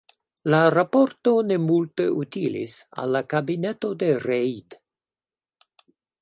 La 0.51 0.59
raporto 0.75 1.33
ne 1.49 1.57
multe 1.65 2.07
utilis 2.21 2.79
al 3.03 3.13
la 3.17 3.21
kabineto 3.35 3.93
de 4.05 4.09
Reid. 4.25 4.79